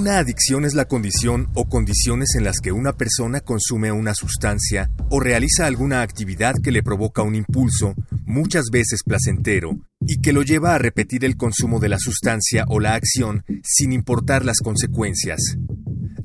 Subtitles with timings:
[0.00, 4.90] Una adicción es la condición o condiciones en las que una persona consume una sustancia
[5.10, 10.40] o realiza alguna actividad que le provoca un impulso, muchas veces placentero, y que lo
[10.40, 15.38] lleva a repetir el consumo de la sustancia o la acción sin importar las consecuencias.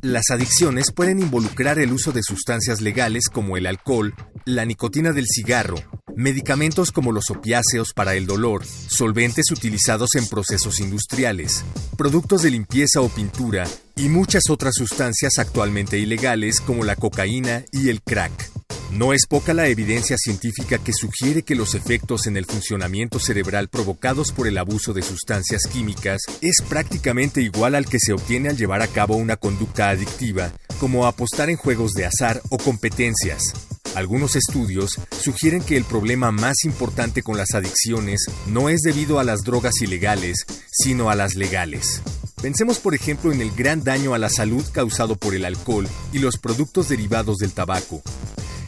[0.01, 4.15] Las adicciones pueden involucrar el uso de sustancias legales como el alcohol,
[4.45, 5.75] la nicotina del cigarro,
[6.15, 11.63] medicamentos como los opiáceos para el dolor, solventes utilizados en procesos industriales,
[11.97, 17.89] productos de limpieza o pintura y muchas otras sustancias actualmente ilegales como la cocaína y
[17.89, 18.49] el crack.
[18.91, 23.67] No es poca la evidencia científica que sugiere que los efectos en el funcionamiento cerebral
[23.67, 28.57] provocados por el abuso de sustancias químicas es prácticamente igual al que se obtiene al
[28.57, 33.53] llevar a cabo una conducta adictiva, como apostar en juegos de azar o competencias.
[33.95, 39.23] Algunos estudios sugieren que el problema más importante con las adicciones no es debido a
[39.23, 42.01] las drogas ilegales, sino a las legales.
[42.41, 46.19] Pensemos por ejemplo en el gran daño a la salud causado por el alcohol y
[46.19, 48.01] los productos derivados del tabaco.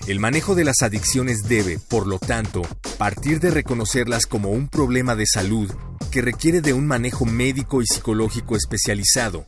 [0.08, 2.61] El manejo de las adicciones debe, por lo tanto,
[2.98, 5.70] partir de reconocerlas como un problema de salud
[6.09, 9.44] que requiere de un manejo médico y psicológico especializado,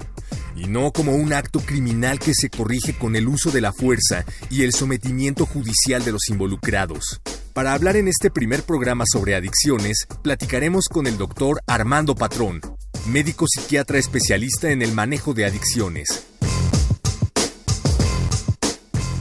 [0.60, 4.26] y no como un acto criminal que se corrige con el uso de la fuerza
[4.50, 7.22] y el sometimiento judicial de los involucrados.
[7.54, 12.62] Para hablar en este primer programa sobre adicciones, platicaremos con el doctor Armando Patrón,
[13.08, 16.26] médico psiquiatra especialista en el manejo de adicciones.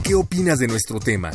[0.03, 1.31] ¿Qué opinas de nuestro tema?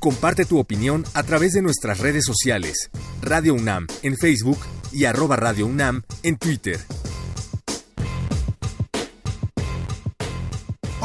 [0.00, 2.90] Comparte tu opinión a través de nuestras redes sociales,
[3.22, 4.58] Radio UNAM en Facebook
[4.92, 6.80] y arroba Radio UNAM en Twitter.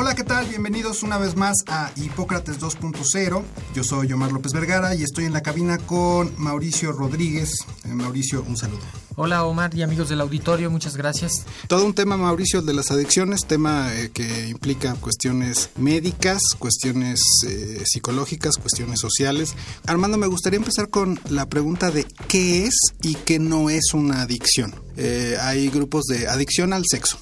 [0.02, 0.29] Hola, ¿qué?
[0.48, 3.44] Bienvenidos una vez más a Hipócrates 2.0.
[3.76, 7.66] Yo soy Omar López Vergara y estoy en la cabina con Mauricio Rodríguez.
[7.84, 8.80] Eh, Mauricio, un saludo.
[9.22, 11.44] Hola Omar y amigos del auditorio, muchas gracias.
[11.68, 17.84] Todo un tema, Mauricio, de las adicciones, tema eh, que implica cuestiones médicas, cuestiones eh,
[17.86, 19.56] psicológicas, cuestiones sociales.
[19.88, 24.22] Armando, me gustaría empezar con la pregunta de qué es y qué no es una
[24.22, 24.74] adicción.
[24.96, 27.18] Eh, hay grupos de adicción al sexo,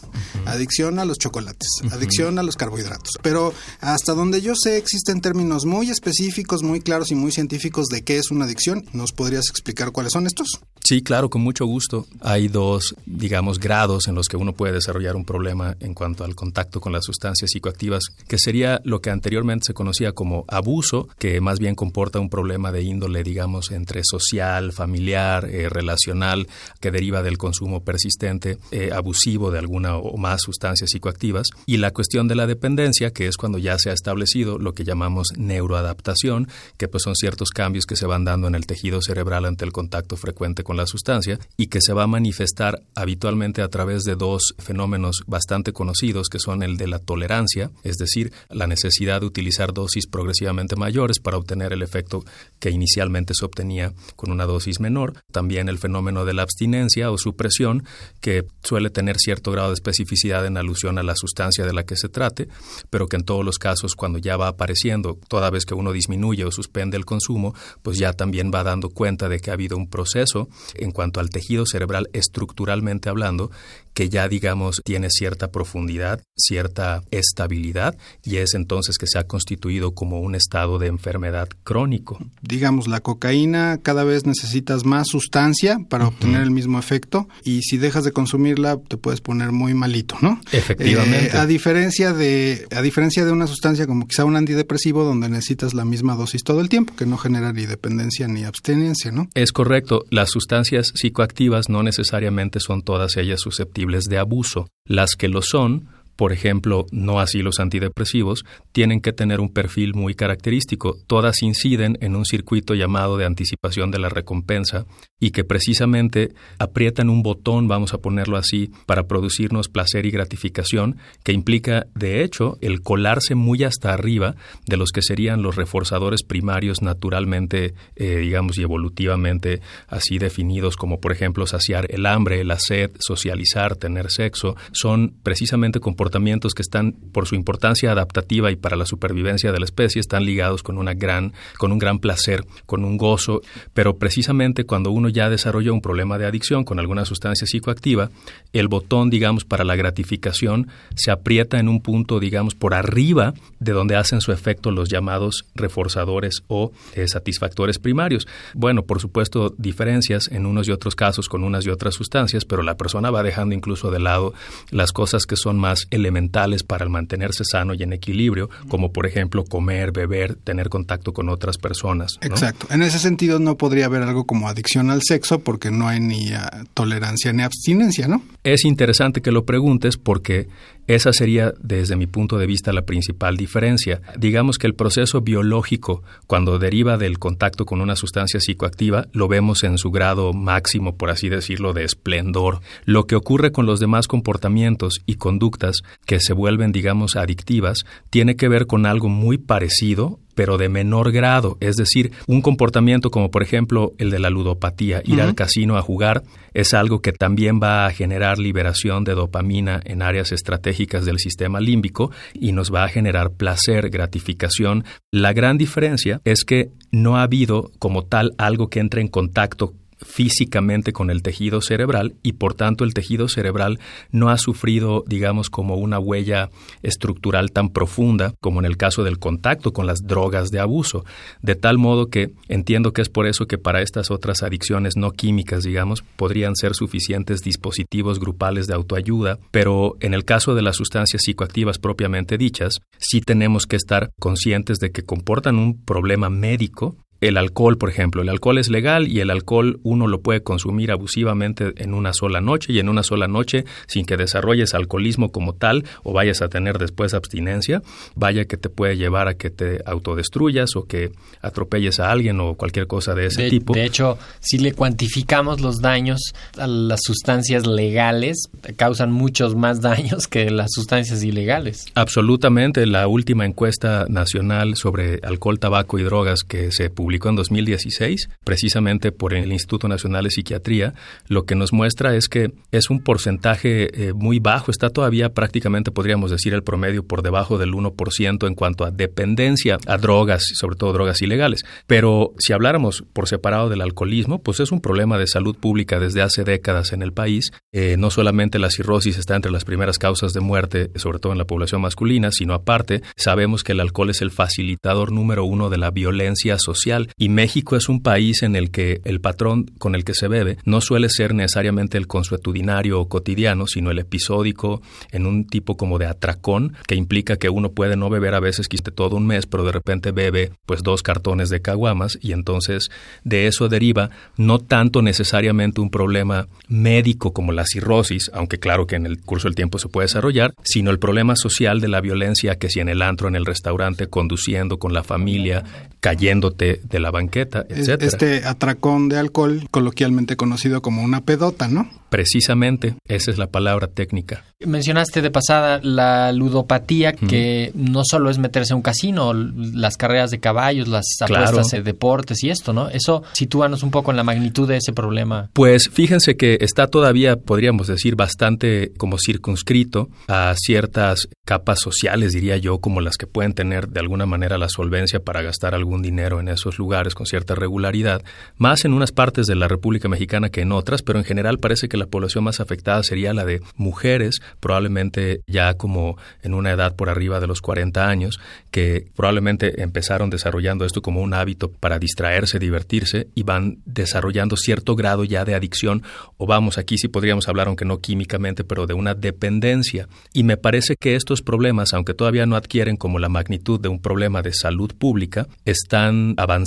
[0.46, 3.07] adicción a los chocolates, adicción a los carbohidratos.
[3.22, 8.04] Pero hasta donde yo sé existen términos muy específicos, muy claros y muy científicos de
[8.04, 8.86] qué es una adicción.
[8.94, 10.60] ¿Nos podrías explicar cuáles son estos?
[10.84, 12.08] Sí, claro, con mucho gusto.
[12.22, 16.34] Hay dos, digamos, grados en los que uno puede desarrollar un problema en cuanto al
[16.34, 21.42] contacto con las sustancias psicoactivas, que sería lo que anteriormente se conocía como abuso, que
[21.42, 26.48] más bien comporta un problema de índole, digamos, entre social, familiar, eh, relacional,
[26.80, 31.92] que deriva del consumo persistente, eh, abusivo de alguna o más sustancias psicoactivas, y la
[31.92, 36.48] cuestión de la dependencia, que es cuando ya se ha establecido lo que llamamos neuroadaptación,
[36.78, 39.72] que pues son ciertos cambios que se van dando en el tejido cerebral ante el
[39.72, 44.16] contacto frecuente con la sustancia y que se va a manifestar habitualmente a través de
[44.16, 49.28] dos fenómenos bastante conocidos que son el de la tolerancia, es decir, la necesidad de
[49.28, 52.24] utilizar dosis progresivamente mayores para obtener el efecto
[52.60, 57.18] que inicialmente se obtenía con una dosis menor, también el fenómeno de la abstinencia o
[57.18, 57.84] supresión
[58.22, 61.98] que suele tener cierto grado de especificidad en alusión a la sustancia de la que
[61.98, 62.48] se trate,
[62.90, 66.46] pero que en todos los casos cuando ya va apareciendo, toda vez que uno disminuye
[66.46, 69.90] o suspende el consumo, pues ya también va dando cuenta de que ha habido un
[69.90, 73.52] proceso en cuanto al tejido cerebral estructuralmente hablando,
[73.94, 79.94] que ya digamos tiene cierta profundidad, cierta estabilidad y es entonces que se ha constituido
[79.94, 82.20] como un estado de enfermedad crónico.
[82.42, 86.14] Digamos, la cocaína cada vez necesitas más sustancia para uh -huh.
[86.14, 90.40] obtener el mismo efecto y si dejas de consumirla te puedes poner muy malito, ¿no?
[90.52, 91.36] Efectivamente.
[91.36, 95.74] Eh, a diferencia de a diferencia de una sustancia como quizá un antidepresivo donde necesitas
[95.74, 99.30] la misma dosis todo el tiempo, que no genera ni dependencia ni abstinencia, ¿no?
[99.34, 104.68] Es correcto, las sustancias psicoactivas no necesariamente son todas ellas susceptibles de abuso.
[104.86, 105.88] Las que lo son
[106.18, 110.98] por ejemplo, no así los antidepresivos, tienen que tener un perfil muy característico.
[111.06, 114.86] Todas inciden en un circuito llamado de anticipación de la recompensa
[115.20, 120.98] y que precisamente aprietan un botón, vamos a ponerlo así, para producirnos placer y gratificación,
[121.24, 124.36] que implica, de hecho, el colarse muy hasta arriba
[124.66, 131.00] de los que serían los reforzadores primarios naturalmente, eh, digamos, y evolutivamente así definidos, como
[131.00, 136.94] por ejemplo saciar el hambre, la sed, socializar, tener sexo, son precisamente comportamientos que están,
[137.12, 140.94] por su importancia adaptativa y para la supervivencia de la especie, están ligados con, una
[140.94, 143.42] gran, con un gran placer, con un gozo,
[143.74, 148.10] pero precisamente cuando uno ya desarrolla un problema de adicción con alguna sustancia psicoactiva,
[148.54, 153.72] el botón, digamos, para la gratificación se aprieta en un punto, digamos, por arriba de
[153.72, 158.28] donde hacen su efecto los llamados reforzadores o eh, satisfactores primarios.
[158.54, 162.64] Bueno, por supuesto, diferencias en unos y otros casos con unas y otras sustancias, pero
[162.64, 164.34] la persona va dejando incluso de lado
[164.72, 169.06] las cosas que son más elementales para el mantenerse sano y en equilibrio, como por
[169.06, 172.18] ejemplo comer, beber, tener contacto con otras personas.
[172.22, 172.68] Exacto.
[172.70, 176.32] En ese sentido no podría haber algo como adicción al sexo porque no hay ni
[176.32, 178.22] ah, tolerancia ni abstinencia, ¿no?
[178.44, 180.48] Es interesante que lo preguntes porque
[180.88, 184.02] esa sería, desde mi punto de vista, la principal diferencia.
[184.18, 189.64] Digamos que el proceso biológico, cuando deriva del contacto con una sustancia psicoactiva, lo vemos
[189.64, 192.62] en su grado máximo, por así decirlo, de esplendor.
[192.86, 198.38] Lo que ocurre con los demás comportamientos y conductas que se vuelven, digamos, adictivas, tiene
[198.38, 201.58] que ver con algo muy parecido pero de menor grado.
[201.60, 205.82] Es decir, un comportamiento como por ejemplo el de la ludopatía, ir al casino a
[205.82, 206.22] jugar,
[206.54, 211.60] es algo que también va a generar liberación de dopamina en áreas estratégicas del sistema
[211.60, 214.86] límbico y nos va a generar placer, gratificación.
[215.12, 219.74] La gran diferencia es que no ha habido como tal algo que entre en contacto
[220.00, 223.80] físicamente con el tejido cerebral y por tanto el tejido cerebral
[224.12, 226.50] no ha sufrido, digamos, como una huella
[226.84, 231.06] estructural tan profunda como en el caso del contacto con las drogas de abuso.
[231.42, 235.12] De tal modo que entiendo que es por eso que para estas otras adicciones no
[235.12, 240.76] químicas, digamos, podrían ser suficientes dispositivos grupales de autoayuda, pero en el caso de las
[240.76, 246.96] sustancias psicoactivas propiamente dichas, sí tenemos que estar conscientes de que comportan un problema médico
[247.22, 248.22] el alcohol, por ejemplo.
[248.22, 252.42] El alcohol es legal y el alcohol uno lo puede consumir abusivamente en una sola
[252.42, 256.50] noche y en una sola noche sin que desarrolles alcoholismo como tal o vayas a
[256.50, 257.82] tener después abstinencia,
[258.16, 261.12] vaya que te puede llevar a que te autodestruyas o que
[261.42, 263.74] atropelles a alguien o cualquier cosa de ese tipo.
[263.74, 270.28] De hecho, si le cuantificamos los daños a las sustancias legales, causan muchos más daños
[270.28, 271.86] que las sustancias ilegales.
[271.96, 272.86] Absolutamente.
[272.86, 278.28] La última encuesta nacional sobre alcohol, tabaco y drogas que se publicó publicó en 2016,
[278.44, 280.94] precisamente por el Instituto Nacional de Psiquiatría,
[281.30, 285.90] lo que nos muestra es que es un porcentaje eh, muy bajo, está todavía prácticamente,
[285.92, 290.76] podríamos decir, el promedio por debajo del 1% en cuanto a dependencia a drogas, sobre
[290.76, 291.64] todo drogas ilegales.
[291.86, 296.22] Pero si habláramos por separado del alcoholismo, pues es un problema de salud pública desde
[296.22, 297.52] hace décadas en el país.
[297.72, 301.38] Eh, no solamente la cirrosis está entre las primeras causas de muerte, sobre todo en
[301.38, 305.78] la población masculina, sino aparte, sabemos que el alcohol es el facilitador número uno de
[305.78, 310.04] la violencia social y México es un país en el que el patrón con el
[310.04, 315.26] que se bebe no suele ser necesariamente el consuetudinario o cotidiano, sino el episódico en
[315.26, 318.92] un tipo como de atracón que implica que uno puede no beber a veces quiste
[318.92, 322.90] todo un mes, pero de repente bebe pues dos cartones de caguamas y entonces
[323.24, 328.96] de eso deriva no tanto necesariamente un problema médico como la cirrosis, aunque claro que
[328.96, 332.58] en el curso del tiempo se puede desarrollar, sino el problema social de la violencia
[332.58, 335.64] que si en el antro, en el restaurante, conduciendo con la familia,
[336.00, 338.02] cayéndote de la banqueta, etc.
[338.02, 341.90] Este atracón de alcohol, coloquialmente conocido como una pedota, ¿no?
[342.10, 344.46] Precisamente, esa es la palabra técnica.
[344.66, 350.32] Mencionaste de pasada la ludopatía, que no solo es meterse a un casino, las carreras
[350.32, 352.90] de caballos, las apuestas de deportes y esto, ¿no?
[352.90, 355.50] Eso sitúanos un poco en la magnitud de ese problema.
[355.54, 362.58] Pues fíjense que está todavía, podríamos decir, bastante como circunscrito a ciertas capas sociales, diría
[362.58, 366.40] yo, como las que pueden tener de alguna manera la solvencia para gastar algún dinero
[366.40, 368.24] en esos lugares con cierta regularidad,
[368.58, 371.90] más en unas partes de la República Mexicana que en otras, pero en general parece
[371.90, 376.96] que la población más afectada sería la de mujeres, probablemente ya como en una edad
[376.96, 378.40] por arriba de los 40 años,
[378.72, 384.96] que probablemente empezaron desarrollando esto como un hábito para distraerse, divertirse y van desarrollando cierto
[384.96, 386.04] grado ya de adicción
[386.38, 390.08] o vamos, aquí sí podríamos hablar, aunque no químicamente, pero de una dependencia.
[390.34, 394.00] Y me parece que estos problemas, aunque todavía no adquieren como la magnitud de un
[394.00, 396.67] problema de salud pública, están avanzando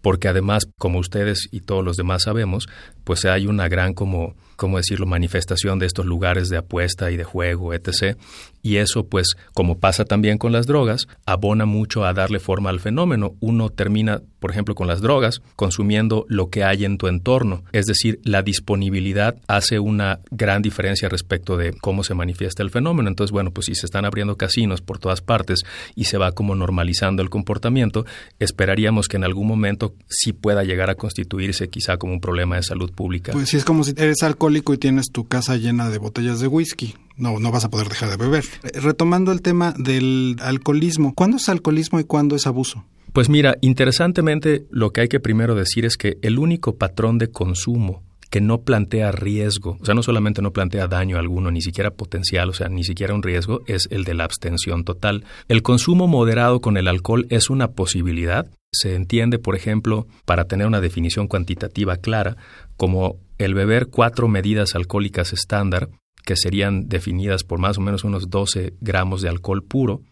[0.00, 2.68] porque además, como ustedes y todos los demás sabemos,
[3.04, 7.24] pues hay una gran como ¿cómo decirlo?, manifestación de estos lugares de apuesta y de
[7.24, 8.18] juego, etc.
[8.62, 12.80] y eso pues como pasa también con las drogas, abona mucho a darle forma al
[12.80, 13.34] fenómeno.
[13.40, 17.86] Uno termina, por ejemplo, con las drogas consumiendo lo que hay en tu entorno, es
[17.86, 23.08] decir, la disponibilidad hace una gran diferencia respecto de cómo se manifiesta el fenómeno.
[23.08, 25.60] Entonces, bueno, pues si se están abriendo casinos por todas partes
[25.94, 28.04] y se va como normalizando el comportamiento,
[28.38, 32.62] esperaríamos que en algún momento sí pueda llegar a constituirse quizá como un problema de
[32.62, 33.32] salud pública.
[33.32, 36.46] Pues sí, es como si eres alcohólico y tienes tu casa llena de botellas de
[36.46, 38.44] whisky no, no vas a poder dejar de beber.
[38.62, 42.84] Eh, retomando el tema del alcoholismo, ¿cuándo es alcoholismo y cuándo es abuso?
[43.12, 47.30] Pues mira, interesantemente lo que hay que primero decir es que el único patrón de
[47.30, 51.90] consumo que no plantea riesgo, o sea, no solamente no plantea daño alguno, ni siquiera
[51.90, 55.24] potencial, o sea, ni siquiera un riesgo, es el de la abstención total.
[55.48, 58.46] El consumo moderado con el alcohol es una posibilidad.
[58.72, 62.36] Se entiende, por ejemplo, para tener una definición cuantitativa clara,
[62.76, 65.88] como el beber cuatro medidas alcohólicas estándar
[66.24, 70.02] que serían definidas por más o menos unos 12 gramos de alcohol puro,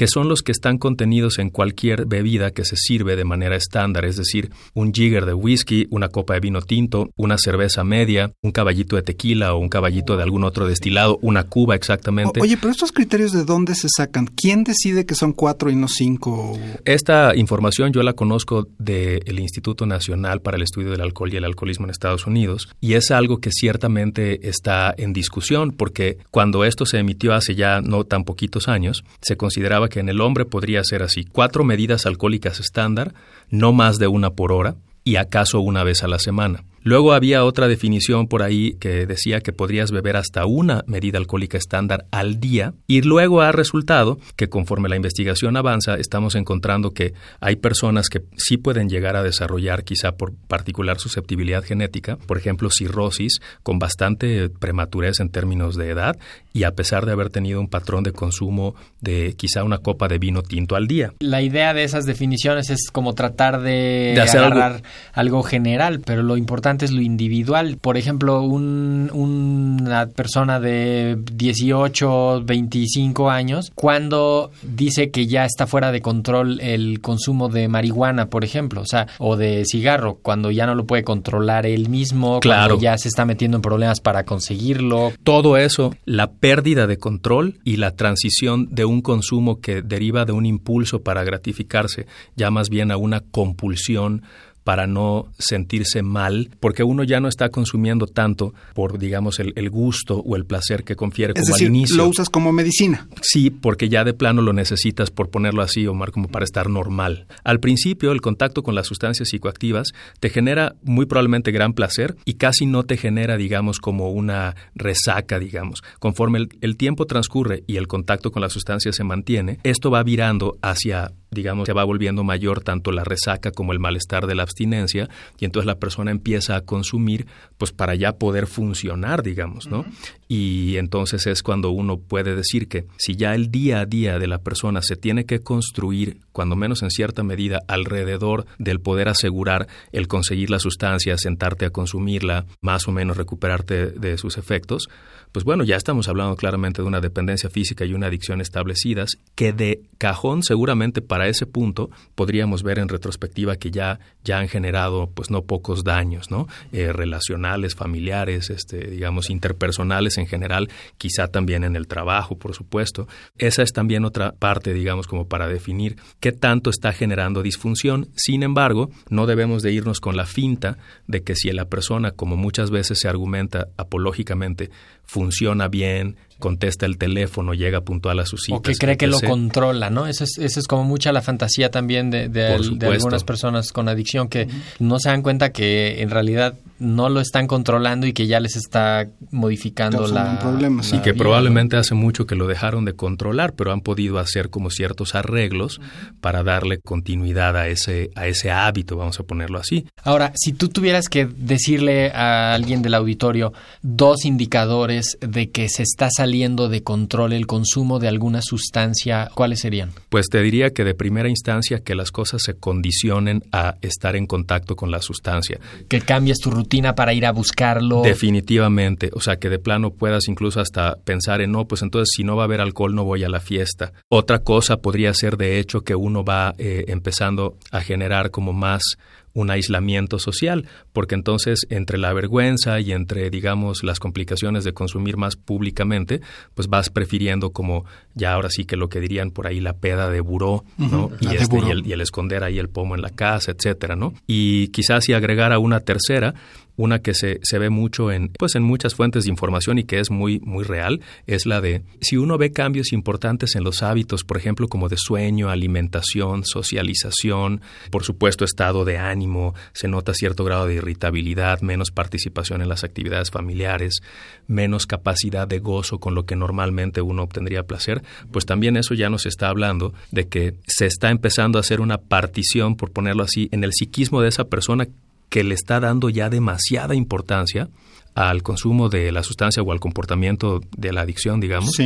[0.00, 4.06] que son los que están contenidos en cualquier bebida que se sirve de manera estándar,
[4.06, 8.50] es decir, un jigger de whisky, una copa de vino tinto, una cerveza media, un
[8.50, 12.40] caballito de tequila o un caballito de algún otro destilado, una cuba exactamente.
[12.40, 14.26] oye, pero estos criterios de dónde se sacan?
[14.26, 16.58] ¿Quién decide que son cuatro y no cinco?
[16.86, 21.44] Esta información yo la conozco del Instituto Nacional para el Estudio del Alcohol y el
[21.44, 26.86] Alcoholismo en Estados Unidos y es algo que ciertamente está en discusión porque cuando esto
[26.86, 30.82] se emitió hace ya no tan poquitos años, se consideraba que en el hombre podría
[30.82, 33.12] ser así, cuatro medidas alcohólicas estándar,
[33.50, 36.64] no más de una por hora y acaso una vez a la semana.
[36.82, 41.58] Luego había otra definición por ahí que decía que podrías beber hasta una medida alcohólica
[41.58, 47.12] estándar al día y luego ha resultado que conforme la investigación avanza estamos encontrando que
[47.40, 52.70] hay personas que sí pueden llegar a desarrollar quizá por particular susceptibilidad genética, por ejemplo
[52.70, 56.16] cirrosis con bastante prematurez en términos de edad
[56.54, 60.18] y a pesar de haber tenido un patrón de consumo de quizá una copa de
[60.18, 61.12] vino tinto al día.
[61.20, 64.82] La idea de esas definiciones es como tratar de, hacer agarrar
[65.12, 67.78] algo general, pero lo importante es lo individual.
[67.80, 76.00] Por ejemplo, una persona de 18, 25 años, cuando dice que ya está fuera de
[76.00, 80.74] control el consumo de marihuana, por ejemplo, o sea, o de cigarro, cuando ya no
[80.74, 82.74] lo puede controlar él mismo, claro.
[82.74, 85.12] cuando ya se está metiendo en problemas para conseguirlo.
[85.24, 90.32] Todo eso, la pérdida de control y la transición de un consumo que deriva de
[90.32, 94.22] un impulso para gratificarse, ya más bien a una compulsión
[94.70, 100.18] para no sentirse mal, porque uno ya no está consumiendo tanto por, digamos, el, gusto
[100.20, 101.96] o el placer que confiere como al inicio.
[101.96, 103.08] lo usas como medicina.
[103.20, 107.26] Sí, porque ya de plano lo necesitas, por ponerlo así, Omar, como para estar normal.
[107.42, 109.88] Al principio, el contacto con las sustancias psicoactivas
[110.20, 115.40] te genera muy probablemente gran placer y casi no te genera, digamos, como una resaca,
[115.40, 115.82] digamos.
[115.98, 120.58] Conforme el tiempo transcurre y el contacto con las sustancias se mantiene, esto va virando
[120.62, 125.08] hacia digamos, se va volviendo mayor tanto la resaca como el malestar de la abstinencia
[125.38, 127.26] y entonces la persona empieza a consumir
[127.58, 129.84] pues para ya poder funcionar, digamos, ¿no?
[130.28, 134.26] Y entonces es cuando uno puede decir que si ya el día a día de
[134.26, 139.66] la persona se tiene que construir, cuando menos en cierta medida, alrededor del poder asegurar
[139.92, 144.88] el conseguir la sustancia, sentarte a consumirla, más o menos recuperarte de sus efectos,
[145.32, 149.52] pues bueno, ya estamos hablando claramente de una dependencia física y una adicción establecidas que
[149.52, 155.10] de cajón seguramente para ese punto podríamos ver en retrospectiva que ya, ya han generado
[155.12, 156.48] pues no pocos daños, ¿no?
[156.72, 163.06] Eh, relacionales, familiares, este, digamos, interpersonales en general, quizá también en el trabajo, por supuesto.
[163.36, 168.08] Esa es también otra parte, digamos, como para definir qué tanto está generando disfunción.
[168.16, 172.38] Sin embargo, no debemos de irnos con la finta de que si la persona, como
[172.38, 174.70] muchas veces se argumenta apológicamente,
[175.04, 178.56] funciona bien, contesta el teléfono, llega puntual a su sitio.
[178.56, 180.08] O que cree que lo controla, ¿no?
[180.08, 182.46] Esa es, es como mucha la fantasía también de, de,
[182.86, 184.48] algunas personas con adicción que
[184.80, 188.56] no se dan cuenta que en realidad no lo están controlando y que ya les
[188.56, 193.72] está modificando la, problema, Y que probablemente hace mucho que lo dejaron de controlar, pero
[193.72, 195.80] han podido hacer como ciertos arreglos
[196.20, 199.86] para darle continuidad a ese, a ese hábito, vamos a ponerlo así.
[200.02, 205.82] Ahora, si tú tuvieras que decirle a alguien del auditorio dos indicadores de que se
[205.82, 209.90] está saliendo saliendo de control el consumo de alguna sustancia, ¿cuáles serían?
[210.10, 214.28] Pues te diría que de primera instancia que las cosas se condicionen a estar en
[214.28, 215.58] contacto con la sustancia.
[215.88, 218.02] Que cambies tu rutina para ir a buscarlo.
[218.02, 222.24] Definitivamente, o sea, que de plano puedas incluso hasta pensar en, no, pues entonces si
[222.24, 223.92] no va a haber alcohol no voy a la fiesta.
[224.08, 228.82] Otra cosa podría ser de hecho que uno va eh, empezando a generar como más
[229.32, 235.16] un aislamiento social, porque entonces entre la vergüenza y entre, digamos, las complicaciones de consumir
[235.16, 236.20] más públicamente,
[236.54, 237.84] pues vas prefiriendo como
[238.14, 241.10] ya ahora sí que lo que dirían por ahí la peda de buró, ¿no?
[241.20, 244.14] y, este, y, el, y, el, esconder ahí el pomo en la casa, etcétera, ¿no?
[244.26, 246.34] Y quizás si agregara una tercera,
[246.80, 250.00] una que se, se, ve mucho en, pues en muchas fuentes de información y que
[250.00, 254.24] es muy, muy real, es la de si uno ve cambios importantes en los hábitos,
[254.24, 257.60] por ejemplo, como de sueño, alimentación, socialización,
[257.90, 262.82] por supuesto estado de ánimo, se nota cierto grado de irritabilidad, menos participación en las
[262.82, 264.00] actividades familiares,
[264.46, 269.10] menos capacidad de gozo con lo que normalmente uno obtendría placer, pues también eso ya
[269.10, 273.50] nos está hablando de que se está empezando a hacer una partición, por ponerlo así,
[273.52, 274.86] en el psiquismo de esa persona
[275.30, 277.70] que le está dando ya demasiada importancia
[278.14, 281.78] al consumo de la sustancia o al comportamiento de la adicción, digamos,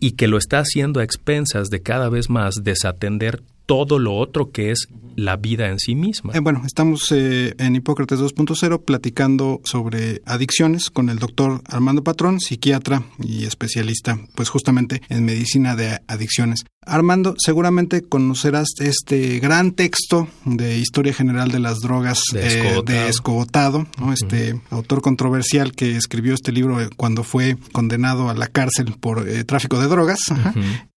[0.00, 4.50] y que lo está haciendo a expensas de cada vez más desatender todo lo otro
[4.50, 6.32] que es la vida en sí misma.
[6.32, 12.40] Eh, bueno, estamos eh, en Hipócrates 2.0 platicando sobre adicciones con el doctor Armando Patrón,
[12.40, 16.64] psiquiatra y especialista, pues justamente en medicina de adicciones.
[16.86, 23.86] Armando, seguramente conocerás este gran texto de Historia General de las Drogas de eh, Escogotado,
[23.98, 24.12] ¿no?
[24.14, 29.78] este autor controversial que escribió este libro cuando fue condenado a la cárcel por tráfico
[29.78, 30.20] de drogas,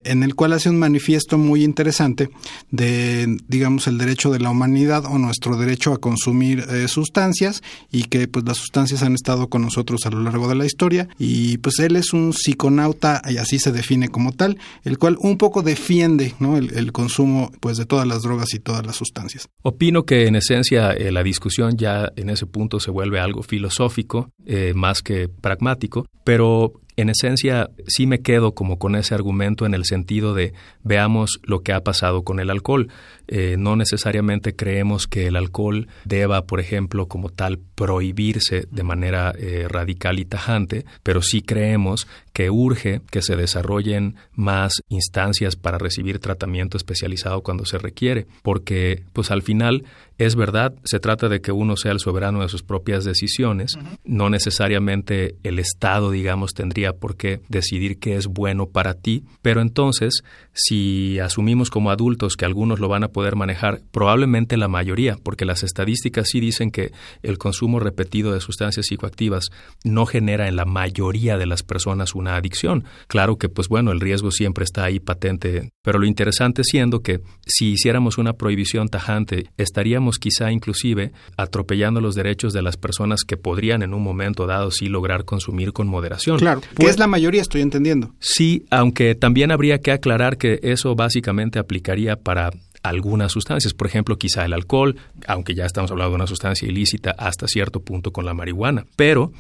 [0.04, 2.30] en el cual hace un manifiesto muy interesante
[2.70, 8.04] de, digamos, el derecho de la humanidad o nuestro derecho a consumir eh, sustancias y
[8.04, 11.58] que pues las sustancias han estado con nosotros a lo largo de la historia y
[11.58, 15.62] pues él es un psiconauta y así se define como tal, el cual un poco
[15.62, 16.58] defiende ¿no?
[16.58, 19.48] el, consumo pues de todas las drogas y todas las sustancias.
[19.62, 24.32] Opino que en esencia eh, la discusión ya en ese punto se vuelve algo filosófico
[24.46, 29.74] eh, más que pragmático, pero en esencia sí me quedo como con ese argumento en
[29.74, 30.54] el sentido de
[30.84, 32.90] veamos lo que ha pasado con el alcohol.
[33.34, 39.34] Eh, no necesariamente creemos que el alcohol deba, por ejemplo, como tal, prohibirse de manera
[39.40, 45.78] eh, radical y tajante, pero sí creemos que urge que se desarrollen más instancias para
[45.78, 49.86] recibir tratamiento especializado cuando se requiere, porque pues al final
[50.18, 54.30] es verdad, se trata de que uno sea el soberano de sus propias decisiones, no
[54.30, 60.22] necesariamente el Estado, digamos, tendría por qué decidir qué es bueno para ti, pero entonces,
[60.54, 65.46] si asumimos como adultos que algunos lo van a poder manejar, probablemente la mayoría, porque
[65.46, 69.50] las estadísticas sí dicen que el consumo repetido de sustancias psicoactivas
[69.84, 72.84] no genera en la mayoría de las personas una adicción.
[73.08, 77.22] Claro que, pues bueno, el riesgo siempre está ahí patente, pero lo interesante siendo que
[77.46, 83.38] si hiciéramos una prohibición tajante, estaríamos quizá inclusive atropellando los derechos de las personas que
[83.38, 86.40] podrían en un momento dado sí lograr consumir con moderación.
[86.40, 88.14] Claro, que es la mayoría, estoy entendiendo.
[88.20, 92.52] Sí, aunque también habría que aclarar que eso básicamente aplicaría para
[92.84, 97.12] algunas sustancias, por ejemplo, quizá el alcohol, aunque ya estamos hablando de una sustancia ilícita
[97.18, 99.32] hasta cierto punto con la marihuana, pero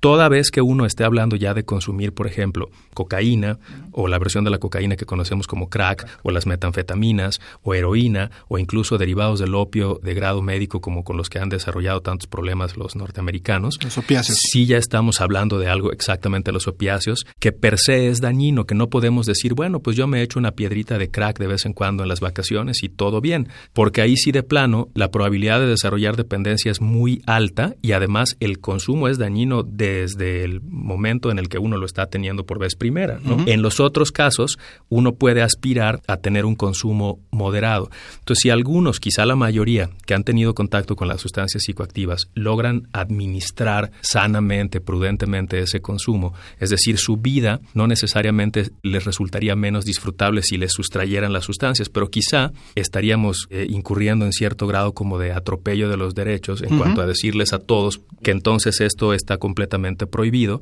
[0.00, 3.58] Toda vez que uno esté hablando ya de consumir, por ejemplo, cocaína
[3.92, 8.30] o la versión de la cocaína que conocemos como crack o las metanfetaminas o heroína
[8.48, 12.28] o incluso derivados del opio de grado médico como con los que han desarrollado tantos
[12.28, 13.78] problemas los norteamericanos.
[13.84, 14.38] Los opiáceos.
[14.40, 18.74] Sí ya estamos hablando de algo exactamente los opiáceos que per se es dañino, que
[18.74, 21.74] no podemos decir, bueno, pues yo me echo una piedrita de crack de vez en
[21.74, 25.66] cuando en las vacaciones y todo bien, porque ahí sí de plano la probabilidad de
[25.66, 31.30] desarrollar dependencia es muy alta y además el consumo es dañino de desde el momento
[31.30, 33.18] en el que uno lo está teniendo por vez primera.
[33.46, 37.90] En los otros casos, uno puede aspirar a tener un consumo moderado.
[38.18, 42.88] Entonces, si algunos, quizá la mayoría, que han tenido contacto con las sustancias psicoactivas, logran
[42.92, 50.42] administrar sanamente, prudentemente ese consumo, es decir, su vida no necesariamente les resultaría menos disfrutable
[50.42, 55.32] si les sustrayeran las sustancias, pero quizá estaríamos eh, incurriendo en cierto grado como de
[55.32, 59.79] atropello de los derechos en cuanto a decirles a todos que entonces esto está completamente
[60.10, 60.60] prohibido.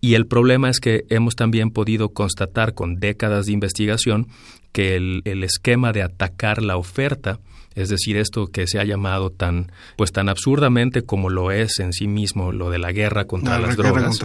[0.00, 4.28] Y el problema es que hemos también podido constatar con décadas de investigación
[4.72, 7.40] que el, esquema de atacar la oferta,
[7.74, 11.92] es decir, esto que se ha llamado tan, pues tan absurdamente como lo es en
[11.92, 14.20] sí mismo lo de la guerra contra las drogas,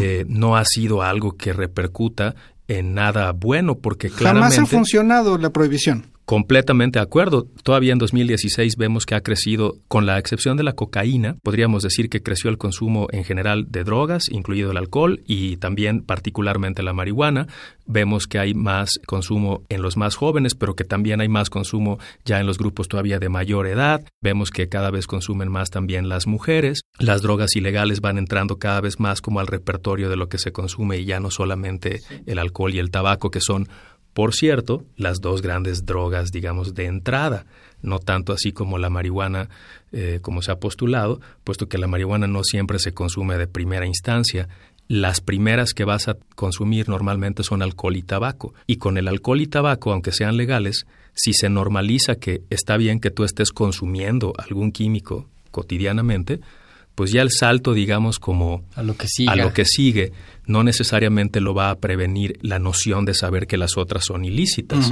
[0.00, 2.34] eh, no ha sido algo que repercuta
[2.68, 4.56] en nada bueno, porque claramente...
[4.56, 6.06] Jamás ha funcionado la prohibición.
[6.30, 7.48] Completamente de acuerdo.
[7.64, 12.08] Todavía en 2016 vemos que ha crecido, con la excepción de la cocaína, podríamos decir
[12.08, 16.92] que creció el consumo en general de drogas, incluido el alcohol y también particularmente la
[16.92, 17.48] marihuana.
[17.84, 21.98] Vemos que hay más consumo en los más jóvenes, pero que también hay más consumo
[22.24, 24.04] ya en los grupos todavía de mayor edad.
[24.22, 26.82] Vemos que cada vez consumen más también las mujeres.
[27.00, 30.52] Las drogas ilegales van entrando cada vez más como al repertorio de lo que se
[30.52, 33.68] consume y ya no solamente el alcohol y el tabaco, que son
[34.14, 37.46] Por cierto, las dos grandes drogas, digamos, de entrada,
[37.82, 39.48] no tanto así como la marihuana,
[39.92, 43.86] eh, como se ha postulado, puesto que la marihuana no siempre se consume de primera
[43.86, 44.48] instancia.
[44.88, 48.52] Las primeras que vas a consumir normalmente son alcohol y tabaco.
[48.66, 52.98] Y con el alcohol y tabaco, aunque sean legales, si se normaliza que está bien
[52.98, 56.40] que tú estés consumiendo algún químico cotidianamente,
[56.94, 60.12] pues ya el salto, digamos, como a lo que a lo que sigue
[60.50, 64.90] no necesariamente lo va a prevenir la noción de saber que las otras son ilícitas.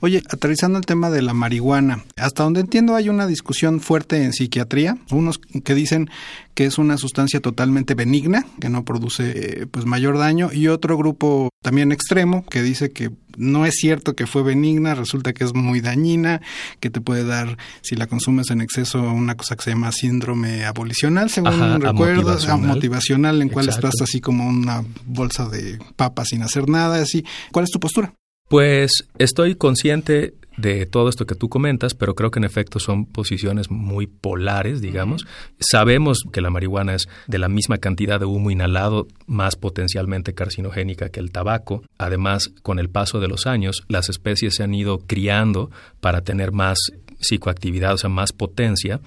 [0.00, 4.32] Oye, aterrizando el tema de la marihuana, hasta donde entiendo hay una discusión fuerte en
[4.32, 6.10] psiquiatría, unos que dicen
[6.54, 10.96] que es una sustancia totalmente benigna, que no produce eh, pues mayor daño, y otro
[10.98, 15.54] grupo también extremo que dice que no es cierto que fue benigna, resulta que es
[15.54, 16.40] muy dañina,
[16.80, 20.64] que te puede dar, si la consumes en exceso, una cosa que se llama síndrome
[20.64, 26.68] abolicional, según recuerdo, motivacional, en cual estás así como una bolsa de papas sin hacer
[26.68, 27.24] nada, así.
[27.52, 28.14] ¿Cuál es tu postura?
[28.48, 33.06] Pues estoy consciente de todo esto que tú comentas, pero creo que en efecto son
[33.06, 35.26] posiciones muy polares, digamos.
[35.60, 41.10] Sabemos que la marihuana es de la misma cantidad de humo inhalado, más potencialmente carcinogénica
[41.10, 41.82] que el tabaco.
[41.96, 45.70] Además, con el paso de los años, las especies se han ido criando
[46.00, 46.78] para tener más
[47.20, 49.00] psicoactividad, o sea, más potencia,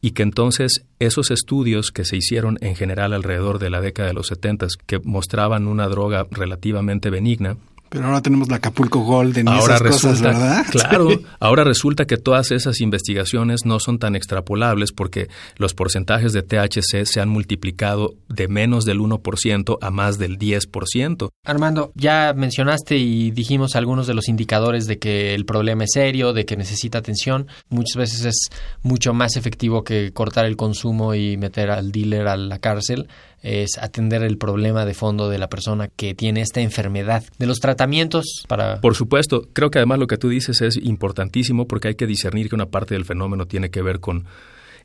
[0.00, 4.14] y que entonces esos estudios que se hicieron en general alrededor de la década de
[4.14, 7.56] los 70, que mostraban una droga relativamente benigna,
[7.88, 10.64] pero ahora tenemos la Acapulco Golden y ahora esas cosas, ¿verdad?
[10.70, 11.08] Claro,
[11.40, 17.04] ahora resulta que todas esas investigaciones no son tan extrapolables porque los porcentajes de THC
[17.04, 21.28] se han multiplicado de menos del 1% a más del 10%.
[21.44, 26.32] Armando, ya mencionaste y dijimos algunos de los indicadores de que el problema es serio,
[26.32, 27.46] de que necesita atención.
[27.68, 28.48] Muchas veces es
[28.82, 33.08] mucho más efectivo que cortar el consumo y meter al dealer a la cárcel
[33.42, 37.24] es atender el problema de fondo de la persona que tiene esta enfermedad.
[37.38, 38.80] De los tratamientos para...
[38.80, 42.48] Por supuesto, creo que además lo que tú dices es importantísimo porque hay que discernir
[42.48, 44.26] que una parte del fenómeno tiene que ver con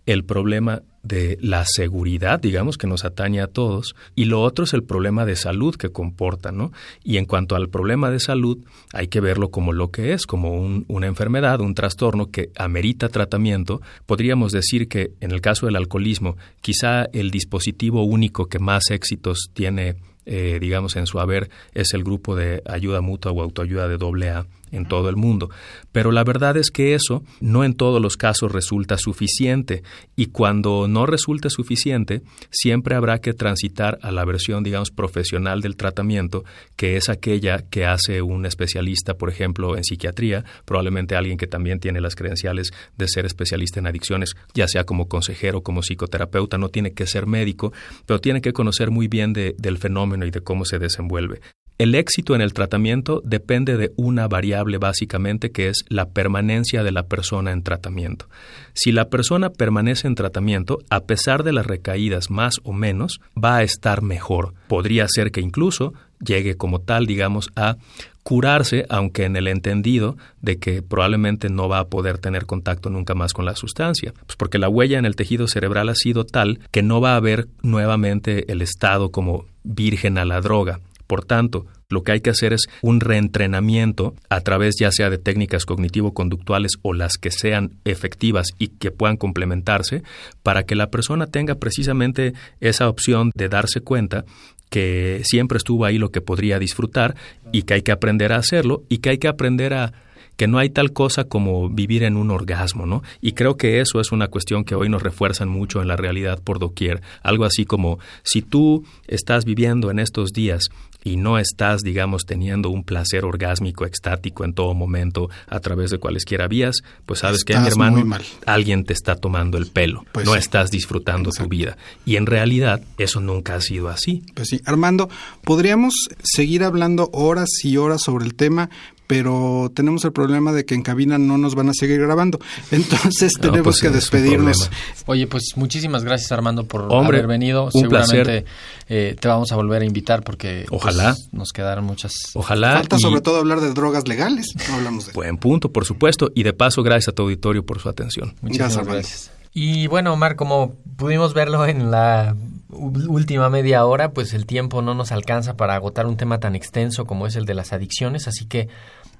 [0.06, 4.74] el problema de la seguridad, digamos, que nos atañe a todos, y lo otro es
[4.74, 6.72] el problema de salud que comporta, ¿no?
[7.04, 8.60] Y en cuanto al problema de salud,
[8.94, 10.54] hay que verlo como lo que es, como
[10.88, 13.82] una enfermedad, un trastorno que amerita tratamiento.
[14.06, 19.50] Podríamos decir que en el caso del alcoholismo, quizá el dispositivo único que más éxitos
[19.54, 23.98] tiene eh, digamos, en su haber es el grupo de ayuda mutua o autoayuda de
[23.98, 25.50] doble A en todo el mundo.
[25.92, 29.84] Pero la verdad es que eso no en todos los casos resulta suficiente
[30.16, 35.78] y cuando no resulte suficiente, siempre habrá que transitar a la versión, digamos, profesional del
[35.78, 36.44] tratamiento,
[36.76, 41.80] que es aquella que hace un especialista, por ejemplo, en psiquiatría, probablemente alguien que también
[41.80, 46.70] tiene las credenciales de ser especialista en adicciones, ya sea como consejero, como psicoterapeuta, no
[46.70, 47.72] tiene que ser médico,
[48.06, 51.42] pero tiene que conocer muy bien del fenómeno y de cómo se desenvuelve.
[51.80, 56.92] El éxito en el tratamiento depende de una variable básicamente que es la permanencia de
[56.92, 58.30] la persona en tratamiento.
[58.74, 63.58] Si la persona permanece en tratamiento, a pesar de las recaídas más o menos, va
[63.58, 64.54] a estar mejor.
[64.68, 67.78] Podría ser que incluso llegue como tal, digamos, a
[68.22, 73.16] curarse, aunque en el entendido de que probablemente no va a poder tener contacto nunca
[73.16, 76.60] más con la sustancia, pues porque la huella en el tejido cerebral ha sido tal
[76.72, 80.80] que no va a haber nuevamente el estado como virgen a la droga.
[81.08, 85.18] Por tanto, lo que hay que hacer es un reentrenamiento a través ya sea de
[85.18, 90.04] técnicas cognitivo-conductuales o las que sean efectivas y que puedan complementarse
[90.42, 94.26] para que la persona tenga precisamente esa opción de darse cuenta
[94.70, 97.16] que siempre estuvo ahí lo que podría disfrutar
[97.52, 99.94] y que hay que aprender a hacerlo y que hay que aprender a
[100.36, 103.04] que no hay tal cosa como vivir en un orgasmo, ¿no?
[103.22, 106.42] Y creo que eso es una cuestión que hoy nos refuerzan mucho en la realidad
[106.44, 107.02] por doquier.
[107.22, 110.70] Algo así como si tú estás viviendo en estos días
[111.04, 115.98] y no estás, digamos, teniendo un placer orgásmico, extático en todo momento a través de
[115.98, 118.04] cualesquiera vías, pues sabes que, mi hermano,
[118.46, 120.06] alguien te está tomando el pelo.
[120.12, 121.78] Pues no estás disfrutando tu vida.
[122.06, 124.24] Y en realidad eso nunca ha sido así.
[124.34, 124.62] Pues sí.
[124.66, 125.10] Armando,
[125.44, 128.70] podríamos seguir hablando horas y horas sobre el tema,
[129.08, 132.40] pero tenemos el problema de que en cabina no nos van a seguir grabando.
[132.72, 134.70] Entonces tenemos pues que despedirnos.
[135.06, 137.70] Oye, pues muchísimas gracias Armando por haber venido.
[137.72, 138.46] Seguramente
[138.88, 142.14] eh, te vamos a volver a invitar porque pues, ojalá nos quedaron muchas.
[142.34, 142.74] Ojalá.
[142.74, 144.54] Falta sobre todo hablar de drogas legales.
[144.70, 145.14] No hablamos de.
[145.14, 146.32] Buen punto, por supuesto.
[146.36, 148.36] Y de paso, gracias a tu auditorio por su atención.
[148.42, 149.32] Muchísimas gracias.
[149.54, 152.36] Y bueno, Omar, como pudimos verlo en la
[152.74, 157.06] última media hora, pues el tiempo no nos alcanza para agotar un tema tan extenso
[157.06, 158.70] como es el de las adicciones, así que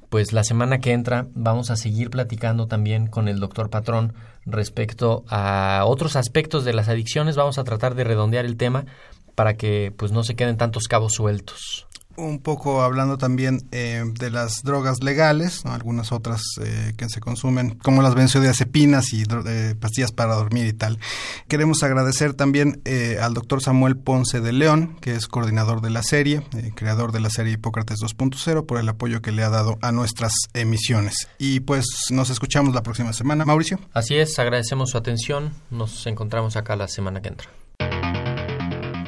[0.10, 4.14] pues la semana que entra vamos a seguir platicando también con el doctor Patrón
[4.46, 7.36] respecto a otros aspectos de las adicciones.
[7.36, 8.86] Vamos a tratar de redondear el tema
[9.34, 11.88] para que pues no se queden tantos cabos sueltos.
[12.18, 17.78] Un poco hablando también eh, de las drogas legales, algunas otras eh, que se consumen,
[17.78, 21.00] como las benzodiazepinas y eh, pastillas para dormir y tal.
[21.48, 22.82] Queremos agradecer también
[23.22, 26.44] al doctor Samuel Ponce de León, que es coordinador de la serie,
[26.76, 30.34] creador de la serie Hipócrates 2.0, por el apoyo que le ha dado a nuestras
[30.54, 31.28] emisiones.
[31.38, 33.46] Y pues nos escuchamos la próxima semana.
[33.46, 33.80] Mauricio.
[33.94, 35.54] Así es, agradecemos su atención.
[35.70, 37.50] Nos encontramos acá la semana que entra.